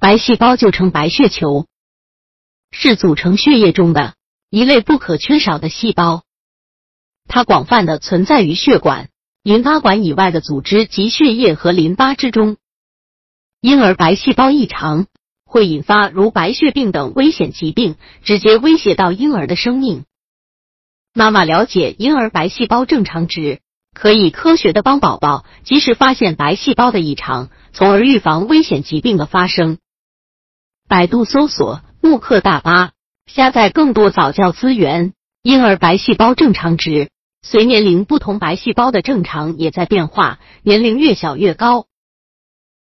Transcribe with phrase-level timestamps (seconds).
[0.00, 1.66] 白细胞就称白血球，
[2.70, 4.14] 是组成血液中的
[4.48, 6.22] 一类不可缺少的细胞。
[7.28, 9.10] 它广泛的存在于血管、
[9.42, 12.56] 淋巴管以外的组织及血液和淋巴之中。
[13.60, 15.06] 婴儿白细胞异常
[15.44, 20.06] 会引发如白血病等危险疾病，直接威胁到婴儿的生命。
[21.12, 23.60] 妈妈了解婴儿白细胞正常值，
[23.92, 29.76] 可以科学的帮宝宝及时发现白细胞的异常，从而预防危险疾病的发生。
[30.90, 32.90] 百度搜索“慕课大巴”，
[33.32, 35.12] 下载更多早教资源。
[35.40, 37.10] 婴儿白细胞正常值
[37.42, 41.86] 随年龄不同，白细胞的正常也在变化，年龄越小越高。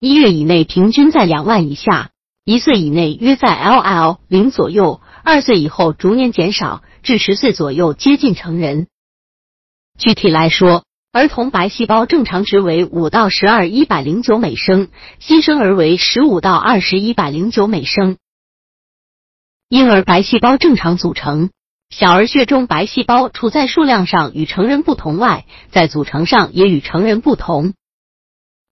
[0.00, 2.10] 一月以内平均在两万以下，
[2.44, 8.88] 一岁以内约在 LL 零左右，二岁以后逐年减少，至十岁左右接近成人。
[9.96, 18.16] 具体来说，儿童白细胞正常值为五到十二一百零九每升，新生儿为十五到二十一百零九每升。
[19.68, 21.50] 婴儿白细胞正常组成，
[21.90, 27.74] 小儿血中白细胞除在数量上与成人不同外，在组成上也与成人不同。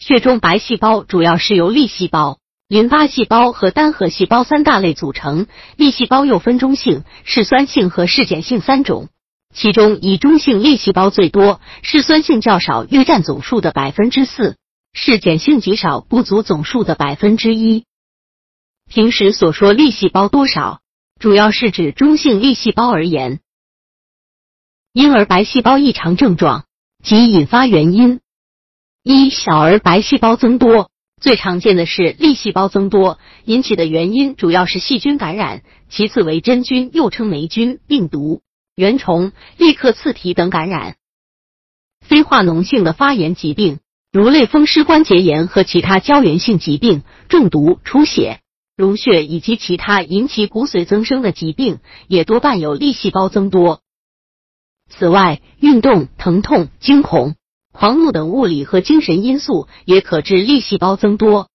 [0.00, 5.46] 血中白细胞主要是由粒细胞、淋巴细胞和单核细胞三大类组成。
[5.76, 9.08] 粒细胞又分中性、嗜酸性和嗜碱性三种，
[9.54, 14.56] 其中以中性粒细胞最多，嗜酸性较少，约占总数的百分之四；
[14.92, 17.84] 嗜碱性极少，不足总数的百分之一。
[18.88, 20.80] 平时所说粒细胞多少，
[21.20, 23.38] 主要是指中性粒细胞而言。
[24.92, 26.66] 婴儿白细胞异常症状
[27.02, 28.20] 及引发原因。
[29.04, 38.42] 一小儿白细胞增多，最常见的是粒细胞增多，引起的原因主要是细菌感染，其次为真菌，又称霉菌、病毒、
[38.74, 40.96] 原虫、立克刺体等感染。
[42.00, 43.78] 非化脓性的发炎疾病，
[44.12, 48.40] 如类风湿关节炎和其他胶原性疾病、中毒、出血、
[48.76, 53.80] 溶血以及其他引起骨髓增生的疾病，也多伴有粒细胞增多。
[54.90, 57.36] 此外，运动、疼痛、惊恐。
[57.72, 61.48] 狂怒等物理和精神因素也可致粒细胞增多。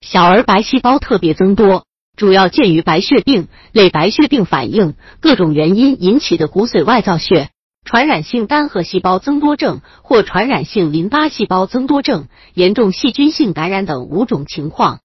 [0.00, 1.85] 小儿白细胞特别增多，
[2.16, 7.50] 主要见于白血病、类白血病反应、各种原因引起的骨髓外造血、
[7.84, 15.00] 传染性单核细胞增多症或传染性淋巴细胞增多症、严重细菌性感染等五种情况。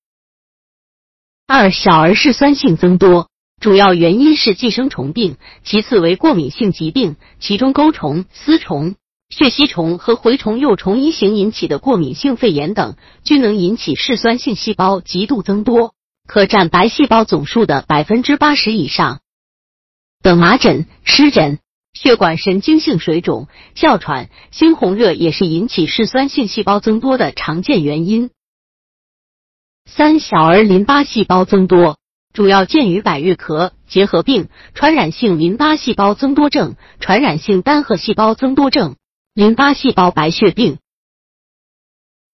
[1.48, 3.28] 二、小儿嗜酸性增多，
[3.60, 5.36] 主要原因是寄生虫病，
[5.66, 8.96] 其次为过敏性疾病，其中钩虫、丝虫。
[9.30, 15.94] 血吸虫和蛔虫幼虫一型引起的过敏性肺炎等，均能引起嗜酸性细胞极度增多，
[16.32, 19.20] 可占白细胞总数的百分之八十以上。
[20.24, 21.60] 等麻疹、湿疹、
[21.92, 28.30] 血管神经性水肿、哮喘、猩红热也是引起嗜酸性细胞增多的常见原因。
[29.86, 31.98] 三、小儿淋巴细胞增多，
[32.32, 38.96] 主要见于百日咳、结核病、传染性淋巴细胞增多症、传染性单核细胞增多症。
[39.34, 40.78] 淋巴细胞白血病。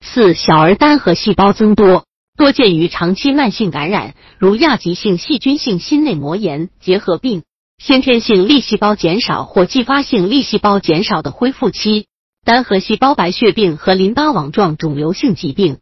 [0.02, 2.06] 四、小儿单核细胞增多，
[2.38, 7.42] 多见于长期慢性感染，如亚急性细菌性心内膜炎、结核病；
[7.80, 12.06] 先天性粒细胞减少或继发性粒细胞减少的恢复期；
[12.46, 15.80] 单核细胞白血病和淋巴网状肿瘤性疾病。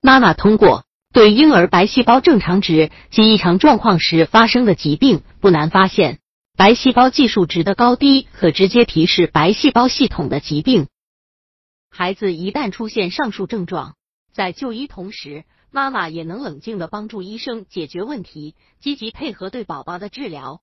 [0.00, 6.18] 妈妈通过对婴儿白细胞正常值及异常状况时发生的疾病，不难发现。
[6.56, 10.86] 白细胞计数值的高低可直接提示白细胞系统的疾病。
[11.90, 13.96] 孩子一旦出现上述症状，
[14.34, 20.60] 在就医同时，妈妈也能冷静的帮助医生解决问题，积极配合对宝宝的治疗。